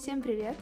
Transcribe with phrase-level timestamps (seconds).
[0.00, 0.56] Всем привет!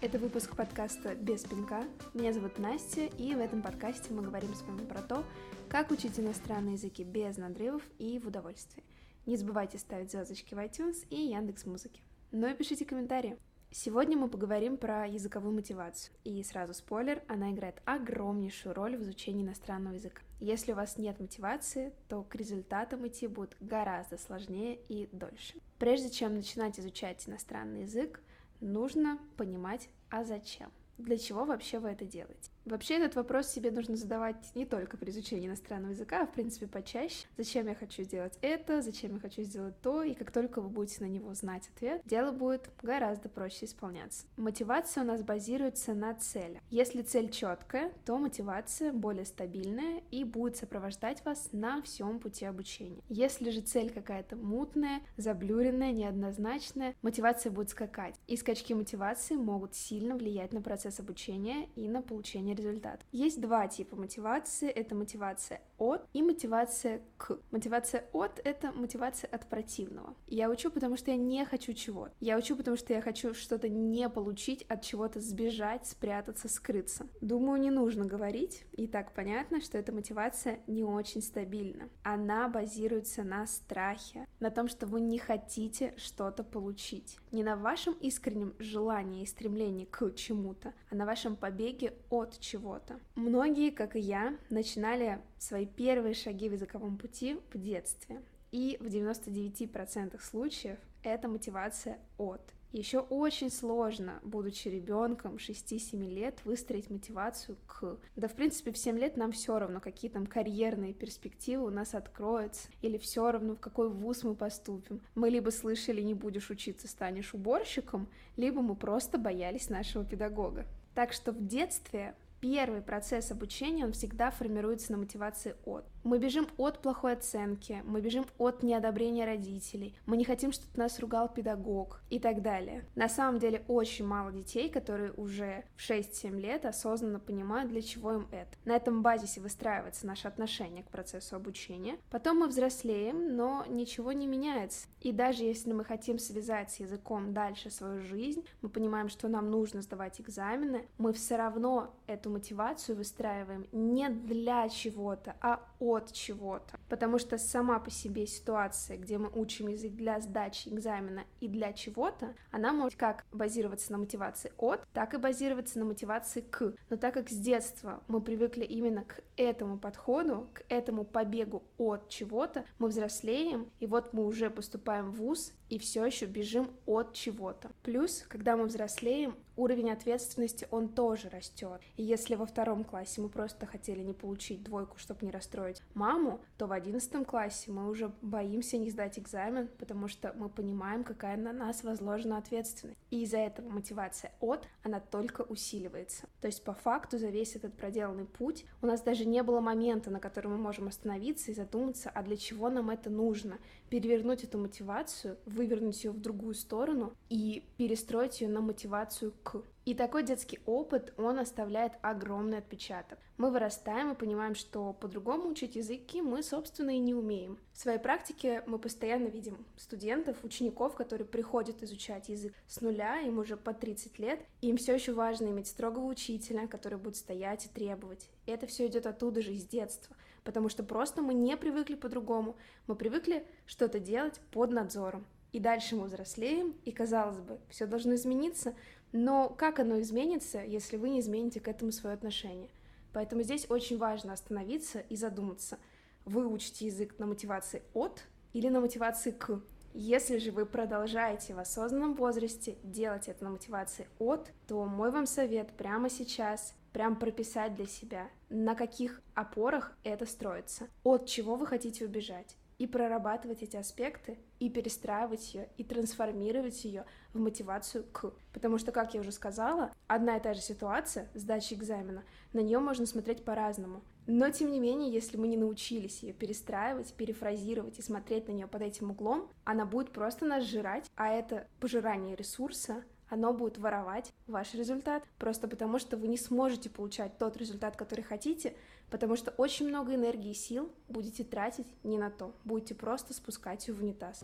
[0.00, 1.84] Это выпуск подкаста «Без пинка».
[2.14, 5.24] Меня зовут Настя, и в этом подкасте мы говорим с вами про то,
[5.68, 8.82] как учить иностранные языки без надрывов и в удовольствии.
[9.24, 12.02] Не забывайте ставить звездочки в iTunes и Яндекс Музыки.
[12.32, 13.38] Ну и пишите комментарии.
[13.70, 16.12] Сегодня мы поговорим про языковую мотивацию.
[16.24, 20.22] И сразу спойлер, она играет огромнейшую роль в изучении иностранного языка.
[20.40, 25.54] Если у вас нет мотивации, то к результатам идти будет гораздо сложнее и дольше.
[25.78, 28.20] Прежде чем начинать изучать иностранный язык,
[28.62, 30.70] нужно понимать, а зачем.
[30.98, 32.50] Для чего вообще вы это делаете?
[32.64, 36.66] Вообще этот вопрос себе нужно задавать не только при изучении иностранного языка, а в принципе
[36.66, 37.26] почаще.
[37.36, 41.02] Зачем я хочу сделать это, зачем я хочу сделать то, и как только вы будете
[41.02, 44.26] на него знать ответ, дело будет гораздо проще исполняться.
[44.36, 46.60] Мотивация у нас базируется на цели.
[46.70, 53.02] Если цель четкая, то мотивация более стабильная и будет сопровождать вас на всем пути обучения.
[53.08, 58.14] Если же цель какая-то мутная, заблюренная, неоднозначная, мотивация будет скакать.
[58.28, 63.04] И скачки мотивации могут сильно влиять на процесс обучения и на получение достижения результата.
[63.12, 64.68] Есть два типа мотивации.
[64.68, 67.38] Это мотивация от и мотивация к.
[67.50, 70.14] Мотивация от— это мотивация от противного.
[70.26, 72.08] Я учу, потому что я не хочу чего.
[72.20, 77.06] Я учу, потому что я хочу что-то не получить, от чего-то сбежать, спрятаться, скрыться.
[77.20, 81.88] Думаю, не нужно говорить, и так понятно, что эта мотивация не очень стабильна.
[82.02, 87.18] Она базируется на страхе, на том, что вы не хотите что-то получить.
[87.32, 93.00] Не на вашем искреннем желании и стремлении к чему-то, а на вашем побеге от чего-то.
[93.14, 98.20] Многие, как и я, начинали свои первые шаги в языковом пути в детстве.
[98.50, 102.42] И в 99% случаев это мотивация от.
[102.72, 107.98] Еще очень сложно, будучи ребенком 6-7 лет, выстроить мотивацию к.
[108.16, 111.94] Да, в принципе, в 7 лет нам все равно, какие там карьерные перспективы у нас
[111.94, 115.02] откроются, или все равно, в какой вуз мы поступим.
[115.14, 120.66] Мы либо слышали, не будешь учиться, станешь уборщиком, либо мы просто боялись нашего педагога.
[120.94, 125.84] Так что в детстве первый процесс обучения, он всегда формируется на мотивации от.
[126.02, 130.98] Мы бежим от плохой оценки, мы бежим от неодобрения родителей, мы не хотим, чтобы нас
[130.98, 132.84] ругал педагог и так далее.
[132.96, 138.14] На самом деле очень мало детей, которые уже в 6-7 лет осознанно понимают, для чего
[138.14, 138.50] им это.
[138.64, 141.96] На этом базисе выстраивается наше отношение к процессу обучения.
[142.10, 144.88] Потом мы взрослеем, но ничего не меняется.
[145.00, 149.48] И даже если мы хотим связать с языком дальше свою жизнь, мы понимаем, что нам
[149.48, 156.78] нужно сдавать экзамены, мы все равно эту мотивацию выстраиваем не для чего-то, а от чего-то.
[156.88, 161.72] Потому что сама по себе ситуация, где мы учим язык для сдачи экзамена и для
[161.72, 166.74] чего-то, она может как базироваться на мотивации от, так и базироваться на мотивации к.
[166.90, 172.08] Но так как с детства мы привыкли именно к этому подходу, к этому побегу от
[172.08, 177.14] чего-то, мы взрослеем, и вот мы уже поступаем в ВУЗ, и все еще бежим от
[177.14, 177.70] чего-то.
[177.82, 181.80] Плюс, когда мы взрослеем, уровень ответственности, он тоже растет.
[181.96, 186.40] И если во втором классе мы просто хотели не получить двойку, чтобы не расстроить маму,
[186.58, 191.36] то в одиннадцатом классе мы уже боимся не сдать экзамен, потому что мы понимаем, какая
[191.36, 192.98] на нас возложена ответственность.
[193.10, 196.26] И из-за этого мотивация от, она только усиливается.
[196.40, 200.10] То есть по факту за весь этот проделанный путь у нас даже не было момента,
[200.10, 203.58] на котором мы можем остановиться и задуматься, а для чего нам это нужно,
[203.88, 209.62] перевернуть эту мотивацию, вывернуть ее в другую сторону и перестроить ее на мотивацию к.
[209.84, 213.18] И такой детский опыт, он оставляет огромный отпечаток.
[213.36, 217.58] Мы вырастаем и понимаем, что по-другому учить языки мы, собственно, и не умеем.
[217.72, 223.38] В своей практике мы постоянно видим студентов, учеников, которые приходят изучать язык с нуля, им
[223.38, 227.66] уже по 30 лет, и им все еще важно иметь строгого учителя, который будет стоять
[227.66, 228.28] и требовать.
[228.46, 232.56] И это все идет оттуда же, из детства потому что просто мы не привыкли по-другому.
[232.86, 235.24] Мы привыкли что-то делать под надзором.
[235.52, 238.74] И дальше мы взрослеем, и, казалось бы, все должно измениться,
[239.12, 242.70] но как оно изменится, если вы не измените к этому свое отношение?
[243.12, 245.78] Поэтому здесь очень важно остановиться и задуматься.
[246.24, 248.22] Вы учите язык на мотивации от
[248.52, 249.60] или на мотивации к?
[249.94, 255.26] Если же вы продолжаете в осознанном возрасте делать это на мотивации от, то мой вам
[255.26, 261.66] совет прямо сейчас прям прописать для себя, на каких опорах это строится, от чего вы
[261.66, 268.32] хотите убежать, и прорабатывать эти аспекты, и перестраивать ее, и трансформировать ее в мотивацию к.
[268.52, 272.80] Потому что, как я уже сказала, одна и та же ситуация, сдача экзамена, на нее
[272.80, 274.02] можно смотреть по-разному.
[274.26, 278.66] Но, тем не менее, если мы не научились ее перестраивать, перефразировать и смотреть на нее
[278.66, 284.32] под этим углом, она будет просто нас жрать, а это пожирание ресурса, оно будет воровать
[284.48, 288.74] ваш результат, просто потому что вы не сможете получать тот результат, который хотите,
[289.12, 293.86] потому что очень много энергии и сил будете тратить не на то, будете просто спускать
[293.86, 294.42] ее в унитаз.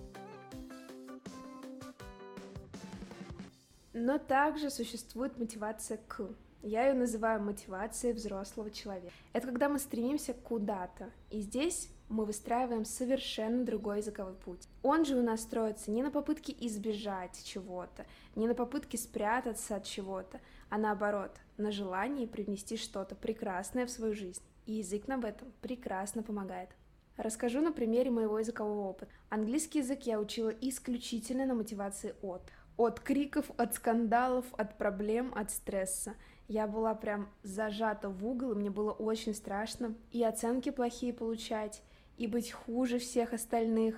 [3.94, 6.28] Но также существует мотивация к.
[6.60, 9.10] Я ее называю мотивацией взрослого человека.
[9.32, 11.10] Это когда мы стремимся куда-то.
[11.30, 14.68] И здесь мы выстраиваем совершенно другой языковой путь.
[14.82, 18.04] Он же у нас строится не на попытке избежать чего-то,
[18.36, 24.12] не на попытке спрятаться от чего-то, а наоборот, на желании привнести что-то прекрасное в свою
[24.12, 24.42] жизнь.
[24.68, 26.68] И язык нам в этом прекрасно помогает.
[27.16, 29.10] Расскажу на примере моего языкового опыта.
[29.30, 32.42] Английский язык я учила исключительно на мотивации от.
[32.76, 36.16] От криков, от скандалов, от проблем, от стресса.
[36.48, 41.82] Я была прям зажата в угол, и мне было очень страшно и оценки плохие получать,
[42.18, 43.96] и быть хуже всех остальных,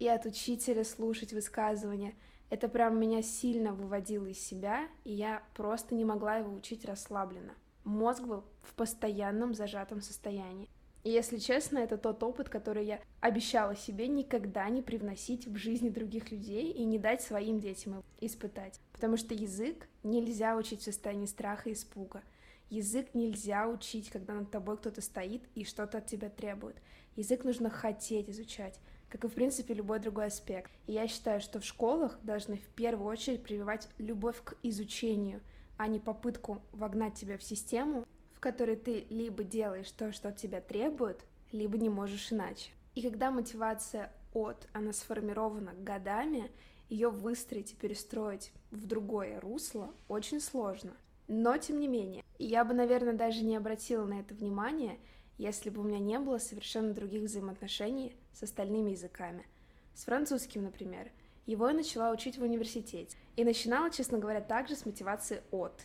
[0.00, 2.14] и от учителя слушать высказывания.
[2.50, 7.54] Это прям меня сильно выводило из себя, и я просто не могла его учить расслабленно.
[7.88, 10.68] Мозг был в постоянном зажатом состоянии.
[11.04, 15.88] И если честно, это тот опыт, который я обещала себе никогда не привносить в жизни
[15.88, 18.78] других людей и не дать своим детям испытать.
[18.92, 22.22] Потому что язык нельзя учить в состоянии страха и испуга.
[22.68, 26.76] Язык нельзя учить, когда над тобой кто-то стоит и что-то от тебя требует.
[27.16, 30.70] Язык нужно хотеть изучать, как и, в принципе, любой другой аспект.
[30.86, 35.40] И я считаю, что в школах должны в первую очередь прививать любовь к изучению,
[35.78, 38.04] а не попытку вогнать тебя в систему,
[38.34, 42.72] в которой ты либо делаешь то, что от тебя требуют, либо не можешь иначе.
[42.94, 46.50] И когда мотивация от, она сформирована годами,
[46.88, 50.92] ее выстроить и перестроить в другое русло очень сложно.
[51.28, 54.98] Но, тем не менее, я бы, наверное, даже не обратила на это внимание,
[55.36, 59.46] если бы у меня не было совершенно других взаимоотношений с остальными языками.
[59.94, 61.10] С французским, например.
[61.48, 63.16] Его я начала учить в университете.
[63.36, 65.80] И начинала, честно говоря, также с мотивации от.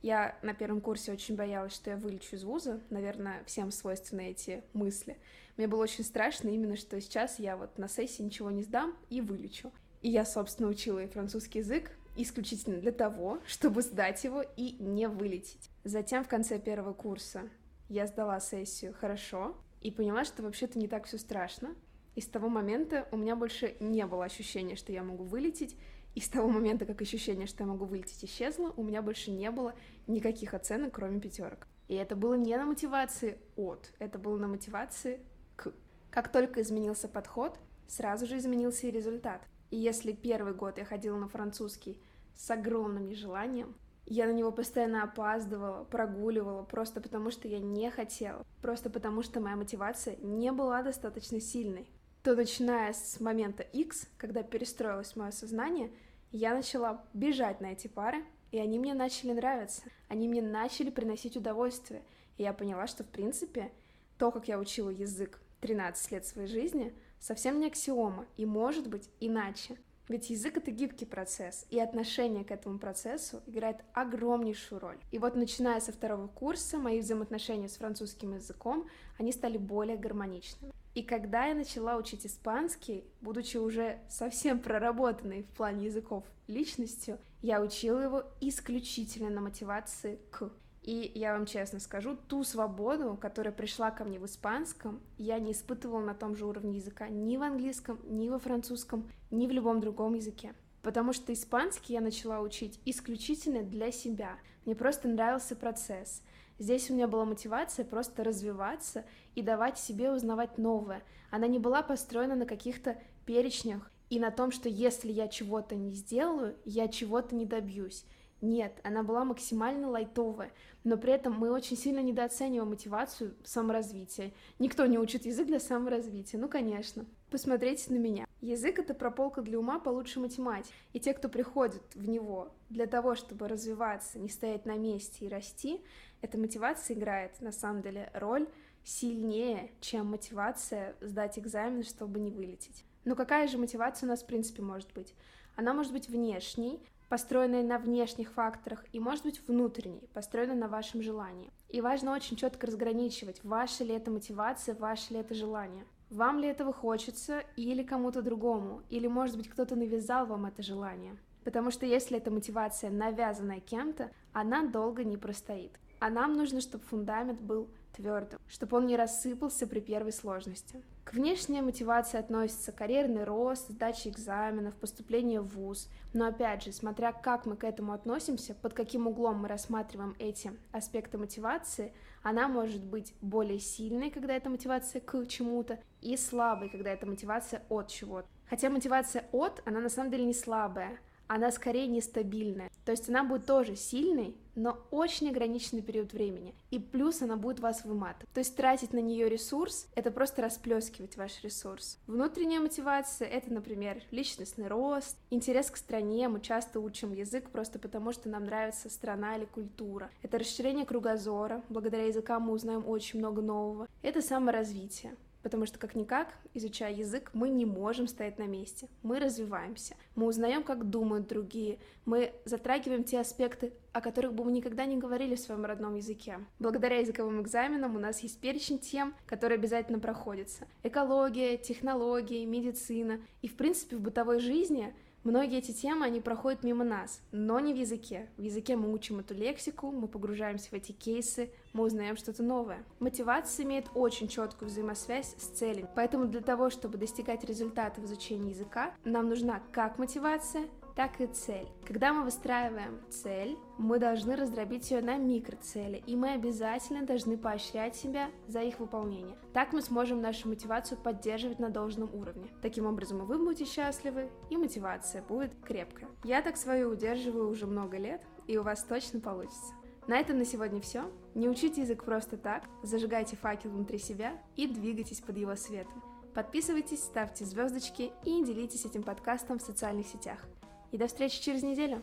[0.00, 2.80] Я на первом курсе очень боялась, что я вылечу из вуза.
[2.88, 5.18] Наверное, всем свойственны эти мысли.
[5.56, 9.20] Мне было очень страшно именно, что сейчас я вот на сессии ничего не сдам и
[9.20, 9.72] вылечу.
[10.02, 15.08] И я, собственно, учила и французский язык исключительно для того, чтобы сдать его и не
[15.08, 15.68] вылететь.
[15.82, 17.48] Затем в конце первого курса
[17.88, 21.74] я сдала сессию хорошо и поняла, что вообще-то не так все страшно.
[22.18, 25.76] И с того момента у меня больше не было ощущения, что я могу вылететь,
[26.16, 29.48] и с того момента, как ощущение, что я могу вылететь, исчезло, у меня больше не
[29.52, 29.72] было
[30.08, 31.68] никаких оценок, кроме пятерок.
[31.86, 35.20] И это было не на мотивации от, это было на мотивации
[35.54, 35.72] к.
[36.10, 37.56] Как только изменился подход,
[37.86, 39.46] сразу же изменился и результат.
[39.70, 42.02] И если первый год я ходила на французский
[42.34, 43.76] с огромным нежеланием,
[44.06, 49.38] я на него постоянно опаздывала, прогуливала, просто потому что я не хотела, просто потому что
[49.38, 51.88] моя мотивация не была достаточно сильной.
[52.28, 55.90] То начиная с момента X, когда перестроилось мое сознание,
[56.30, 61.38] я начала бежать на эти пары, и они мне начали нравиться, они мне начали приносить
[61.38, 62.02] удовольствие,
[62.36, 63.72] и я поняла, что в принципе
[64.18, 69.08] то, как я учила язык 13 лет своей жизни— совсем не аксиома и может быть
[69.20, 69.78] иначе.
[70.08, 74.98] Ведь язык— это гибкий процесс, и отношение к этому процессу играет огромнейшую роль.
[75.12, 78.86] И вот начиная со второго курса, мои взаимоотношения с французским языком,
[79.18, 80.74] они стали более гармоничными.
[80.98, 87.62] И когда я начала учить испанский, будучи уже совсем проработанной в плане языков личностью, я
[87.62, 90.50] учила его исключительно на мотивации к.
[90.82, 95.52] И я вам честно скажу, ту свободу, которая пришла ко мне в испанском, я не
[95.52, 99.80] испытывала на том же уровне языка ни в английском, ни во французском, ни в любом
[99.80, 100.52] другом языке.
[100.82, 104.36] Потому что испанский я начала учить исключительно для себя.
[104.64, 106.24] Мне просто нравился процесс.
[106.58, 111.02] Здесь у меня была мотивация просто развиваться и давать себе узнавать новое.
[111.30, 115.92] Она не была построена на каких-то перечнях и на том, что если я чего-то не
[115.92, 118.04] сделаю, я чего-то не добьюсь.
[118.40, 120.52] Нет, она была максимально лайтовая,
[120.84, 124.32] но при этом мы очень сильно недооцениваем мотивацию саморазвития.
[124.58, 127.04] Никто не учит язык для саморазвития, ну конечно.
[127.30, 128.26] Посмотрите на меня.
[128.40, 130.72] Язык— это прополка для ума получше математики.
[130.94, 135.28] И те, кто приходит в него для того, чтобы развиваться, не стоять на месте и
[135.28, 135.84] расти,
[136.22, 138.48] эта мотивация играет, на самом деле, роль
[138.82, 142.84] сильнее, чем мотивация сдать экзамен, чтобы не вылететь.
[143.04, 145.14] Но какая же мотивация у нас, в принципе, может быть?
[145.54, 146.80] Она может быть внешней,
[147.10, 151.50] построенной на внешних факторах, и может быть внутренней, построенной на вашем желании.
[151.68, 155.84] И важно очень четко разграничивать, ваша ли это мотивация, ваше ли это желание.
[156.10, 161.16] Вам ли этого хочется или кому-то другому, или, может быть, кто-то навязал вам это желание.
[161.44, 165.78] Потому что если эта мотивация навязанная кем-то, она долго не простоит.
[166.00, 170.82] А нам нужно, чтобы фундамент был твердым, чтобы он не рассыпался при первой сложности.
[171.04, 175.88] К внешней мотивации относится карьерный рост, сдача экзаменов, поступление в ВУЗ.
[176.12, 180.52] Но опять же, смотря как мы к этому относимся, под каким углом мы рассматриваем эти
[180.70, 186.90] аспекты мотивации, она может быть более сильной, когда это мотивация к чему-то, и слабой, когда
[186.90, 188.28] это мотивация от чего-то.
[188.48, 192.70] Хотя мотивация от, она на самом деле не слабая, она скорее нестабильная.
[192.84, 196.54] То есть она будет тоже сильной, но очень ограниченный период времени.
[196.70, 198.32] И плюс она будет вас выматывать.
[198.32, 201.98] То есть тратить на нее ресурс— это просто расплескивать ваш ресурс.
[202.06, 206.28] Внутренняя мотивация— это, например, личностный рост, интерес к стране.
[206.28, 210.10] Мы часто учим язык просто потому, что нам нравится страна или культура.
[210.22, 211.62] Это расширение кругозора.
[211.68, 213.86] Благодаря языкам мы узнаем очень много нового.
[214.02, 215.14] Это саморазвитие.
[215.48, 218.86] Потому что, как-никак, изучая язык, мы не можем стоять на месте.
[219.02, 219.96] Мы развиваемся.
[220.14, 221.78] Мы узнаем, как думают другие.
[222.04, 226.40] Мы затрагиваем те аспекты, о которых бы мы никогда не говорили в своем родном языке.
[226.58, 230.68] Благодаря языковым экзаменам у нас есть перечень тем, которые обязательно проходятся.
[230.82, 233.18] Экология, технологии, медицина.
[233.40, 234.94] И, в принципе, в бытовой жизни—
[235.28, 238.30] Многие эти темы, они проходят мимо нас, но не в языке.
[238.38, 242.82] В языке мы учим эту лексику, мы погружаемся в эти кейсы, мы узнаем что-то новое.
[242.98, 245.86] Мотивация имеет очень четкую взаимосвязь с целями.
[245.94, 250.64] Поэтому для того, чтобы достигать результата в изучении языка, нам нужна как мотивация,
[250.98, 251.68] так и цель.
[251.86, 257.94] Когда мы выстраиваем цель, мы должны раздробить ее на микроцели, и мы обязательно должны поощрять
[257.94, 259.38] себя за их выполнение.
[259.54, 262.48] Так мы сможем нашу мотивацию поддерживать на должном уровне.
[262.62, 266.08] Таким образом, и вы будете счастливы, и мотивация будет крепкая.
[266.24, 269.74] Я так свою удерживаю уже много лет, и у вас точно получится.
[270.08, 271.04] На этом на сегодня все.
[271.36, 276.02] Не учите язык просто так, зажигайте факел внутри себя и двигайтесь под его светом.
[276.34, 280.44] Подписывайтесь, ставьте звездочки и делитесь этим подкастом в социальных сетях.
[280.90, 282.02] И до встречи через неделю!